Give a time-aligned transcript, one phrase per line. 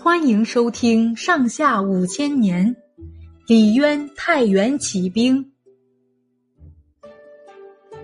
[0.00, 2.66] 欢迎收听《上下五千年》，
[3.46, 5.44] 李渊太原起兵。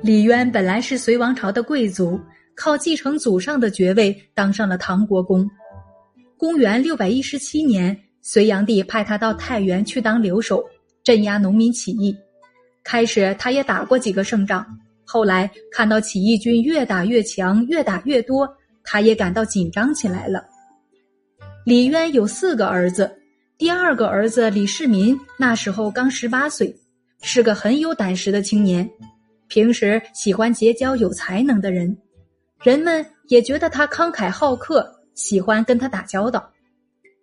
[0.01, 2.21] 李渊本来是隋王朝的贵族，
[2.55, 5.49] 靠继承祖上的爵位当上了唐国公。
[6.37, 10.65] 公元六百一十七年，隋炀帝派他到太原去当留守，
[11.03, 12.15] 镇压农民起义。
[12.85, 14.65] 开始他也打过几个胜仗，
[15.05, 18.49] 后来看到起义军越打越强，越打越多，
[18.83, 20.45] 他也感到紧张起来了。
[21.65, 23.11] 李渊有四个儿子，
[23.57, 26.77] 第二个儿子李世民那时候刚十八岁，
[27.23, 28.89] 是个很有胆识的青年，
[29.49, 31.97] 平时喜欢结交有才能的人，
[32.63, 36.51] 人们也觉得他慷慨好客，喜欢跟他打交道。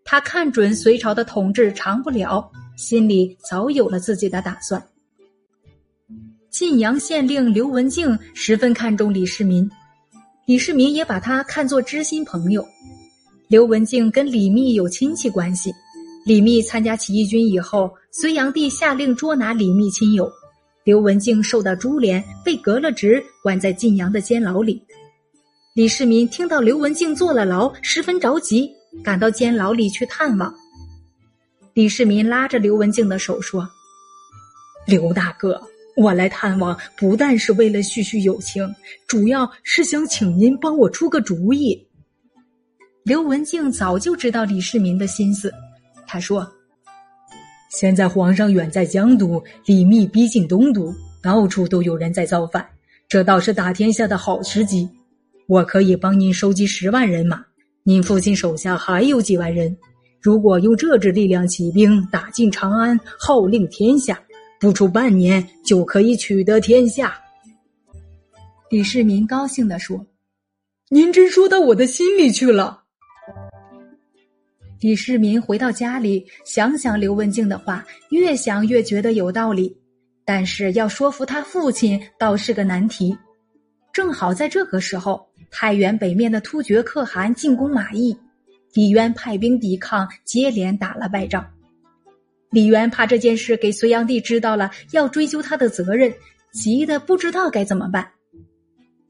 [0.03, 4.83] 他看准隋朝的统治长不了，心里早有了自己的打算。
[6.49, 9.69] 晋阳县令刘文静十分看重李世民，
[10.47, 12.65] 李世民也把他看作知心朋友。
[13.51, 15.73] 刘文静跟李密有亲戚关系，
[16.25, 20.31] 李密参加起义军以后，隋炀帝下令捉拿李密亲友，
[20.85, 24.81] 刘文静受到株连，被革了职，关在晋阳的监牢里。
[25.73, 28.71] 李世民听到刘文静坐了牢，十分着急，
[29.03, 30.55] 赶到监牢里去探望。
[31.73, 33.67] 李世民拉着刘文静的手说
[34.87, 35.61] ：“刘大哥，
[35.97, 38.65] 我来探望不但是为了叙叙友情，
[39.07, 41.85] 主要是想请您帮我出个主意。”
[43.03, 45.51] 刘文静早就知道李世民的心思，
[46.05, 46.47] 他说
[47.71, 52.63] ：“现在皇上远在江都，李密逼近东都，到处都有人在造反，
[53.07, 54.87] 这倒是打天下的好时机。
[55.47, 57.43] 我可以帮您收集十万人马，
[57.81, 59.75] 您父亲手下还有几万人，
[60.21, 64.21] 如果用这支力量起兵打进长安，号令天下，
[64.59, 67.19] 不出半年就可以取得天下。”
[68.69, 70.05] 李世民高兴地说
[70.89, 72.77] ：“您真说到我的心里去了。”
[74.81, 79.77] 李世民回到家里，想想刘文静的话，越想越觉得有道理。
[80.25, 83.15] 但是要说服他父亲，倒是个难题。
[83.93, 88.17] 正好在这个时候，太原北面的突厥可汗进攻马邑，
[88.73, 91.45] 李渊派兵抵抗，接连打了败仗。
[92.49, 96.11] 李渊怕这件事给隋炀帝知道了，要追究他的责任，
[96.53, 98.09] 急得不知道该怎么办。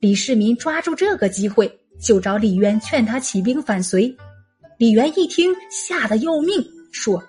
[0.01, 4.13] 李世民抓住这个机会，就找李渊劝他起兵反隋。
[4.81, 6.59] 李渊一听，吓得要命，
[6.91, 7.21] 说：“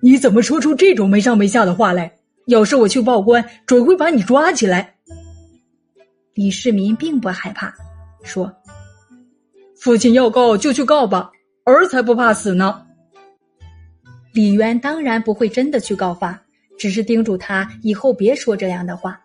[0.00, 2.10] 你怎么说出这种没上没下的话来？
[2.46, 4.94] 要是我去报官，准会把你抓起来。”
[6.32, 7.70] 李世民并不害怕，
[8.22, 8.50] 说
[9.78, 11.30] ：“父亲要告就去告吧，
[11.64, 12.82] 儿才不怕死呢。”
[14.32, 16.42] 李渊当然不会真的去告发，
[16.78, 19.20] 只是叮嘱他以后别说这样的话。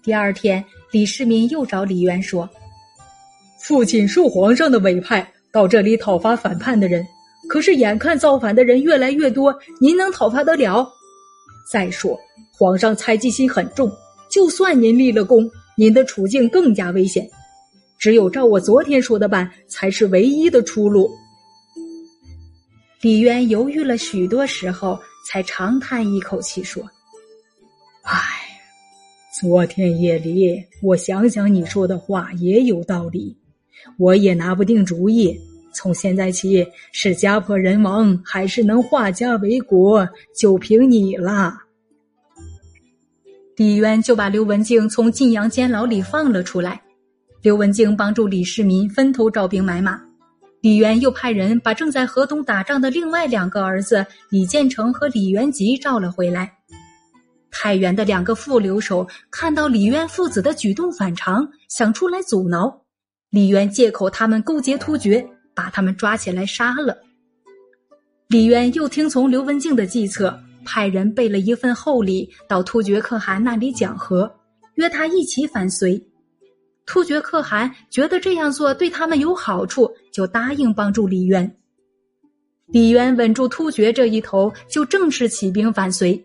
[0.00, 2.48] 第二天，李世民又找李渊说
[3.58, 7.04] ：“父亲受皇上的委派。”到这里讨伐反叛的人，
[7.48, 10.86] 可是眼看造反的人越来越多，您能讨伐得了？
[11.70, 12.18] 再说
[12.52, 13.90] 皇上猜忌心很重，
[14.30, 17.28] 就算您立了功，您的处境更加危险。
[17.98, 21.10] 只有照我昨天说的办，才是唯一的出路。
[23.00, 26.82] 李渊犹豫了许多时候，才长叹一口气说
[28.04, 28.18] ：“唉，
[29.40, 33.36] 昨天夜里我想想你说的话也有道理。”
[33.98, 35.38] 我也拿不定主意。
[35.72, 41.56] 从现在起，是家破人亡，还是能化家为国，就凭你了。
[43.56, 46.80] 李渊就把刘文静从晋阳监牢里放了出来。
[47.42, 50.00] 刘文静帮助李世民分头招兵买马。
[50.60, 56.52] 李渊又派人把正在河东打仗的另外两个儿子李建成和李元吉召了回来。
[57.50, 62.79] 太原的两个副留守看到李渊父子的举动反常，想出来阻挠。
[63.30, 65.24] 李渊借口他们勾结突厥，
[65.54, 66.98] 把他们抓起来杀了。
[68.26, 74.28] 李渊又听从刘文静的计策，派人备了一份厚礼到突厥可汗那里讲和，
[74.74, 76.04] 约他一起反隋。
[76.86, 81.56] 突厥可汗觉得这样做对他们有好处，就答应帮助李渊。
[82.66, 86.20] 李渊稳住突厥这一头，就正式起兵反隋。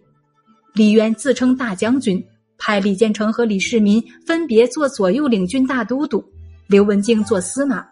[0.73, 2.23] 李渊自称大将军，
[2.57, 6.23] 派李建成和李世民分别做左右领军大都督。
[6.67, 7.85] 刘文静做司马，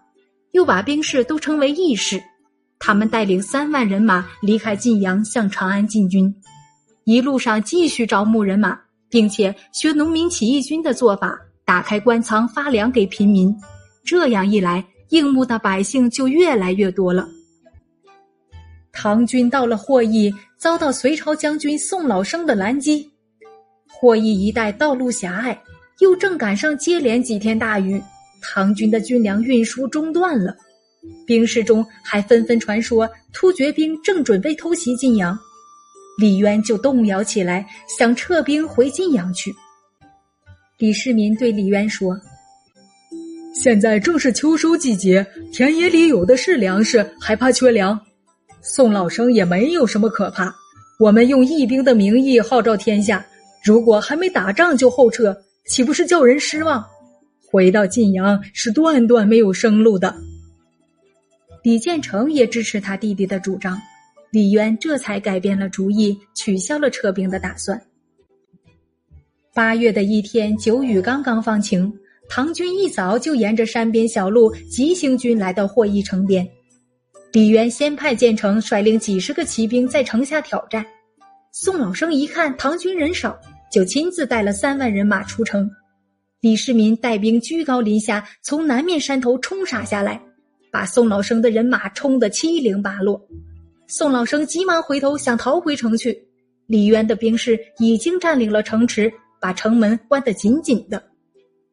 [0.51, 2.21] 又把兵士都称为义士。
[2.79, 6.33] 他们带领三万人马离开晋阳，向长安进军。
[7.03, 8.79] 一路上继续招募人马，
[9.09, 13.55] 并且学农民起义军的做法，打开官仓发粮给平民。
[14.03, 17.27] 这样一来，应募的百姓就越来越多了。
[18.91, 23.07] 唐军到了霍邑，遭到隋朝将军宋老生的拦击。
[23.87, 25.61] 霍邑一带道路狭隘，
[25.99, 28.01] 又正赶上接连几天大雨。
[28.43, 30.55] 唐军的军粮运输中断了，
[31.25, 35.37] 兵士中还纷纷传说突厥兵正准备偷袭晋阳，
[36.19, 37.65] 李渊就动摇起来，
[37.97, 39.51] 想撤兵回晋阳去。
[40.77, 42.19] 李世民对李渊说
[43.55, 47.99] ：“现在正是秋收季节，田野里有的是粮食，还怕缺粮？
[48.61, 50.53] 宋老生也没有什么可怕。
[50.99, 53.25] 我们用义兵的名义号召天下，
[53.63, 55.35] 如果还没打仗就后撤，
[55.67, 56.83] 岂不是叫人失望？
[57.53, 60.15] 回到晋阳是断断没有生路的。”
[61.61, 63.79] 李建成也支持他弟弟的主张，
[64.31, 67.79] 李渊这才改变了主意，取消了撤兵的打算。
[69.53, 71.93] 八月的一天，九雨刚刚放晴，
[72.27, 76.45] 唐军一早就沿着山边小路急行军来到霍邑城边。
[77.31, 80.83] 李渊先派建成率领几十个骑兵在城下挑战。
[81.51, 83.39] 宋老生一看唐军人少，
[83.71, 85.69] 就亲自带了三万人马出城。
[86.43, 90.21] 李世民带兵居高临下，从南面山头冲杀下来，
[90.69, 93.25] 把宋老生的人马冲得七零八落。
[93.87, 96.27] 宋老生急忙回头想逃回城去，
[96.67, 99.09] 李渊的兵士已经占领了城池。
[99.39, 101.01] 把城门关得紧紧的，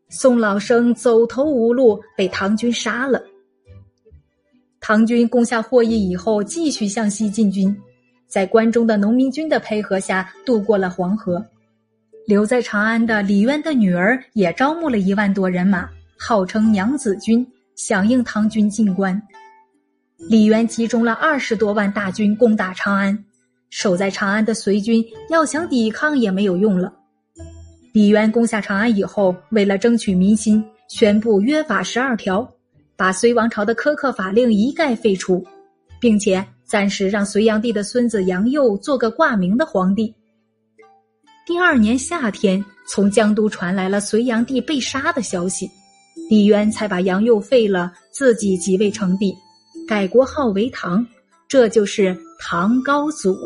[0.09, 3.21] 宋老生走投无路，被唐军杀了。
[4.81, 7.77] 唐军攻下霍邑以后，继续向西进军，
[8.29, 11.45] 在关中的农民军的配合下，渡过了黄河。
[12.31, 17.45] 留在长安的李渊的女儿也招募了一万多人马，号称娘子军，
[17.75, 19.21] 响应唐军进关。
[20.17, 23.25] 李渊集中了二十多万大军攻打长安，
[23.69, 26.93] 守在长安的隋军要想抵抗也没有用了。
[27.93, 32.49] 李渊攻下长安以后，为了争取民心，宣布约法十二条，
[32.95, 35.45] 把隋王朝的苛刻法令一概废除，
[36.01, 40.15] 并且暂时让隋炀帝的孙子杨佑做个挂名的皇帝。
[41.47, 45.69] 第二年夏天，从江都传来了隋炀帝被杀的消息，
[46.29, 49.35] 李渊才把杨佑废了，自己即位称帝，
[49.89, 51.05] 改国号为唐，
[51.49, 53.37] 这就是唐高祖。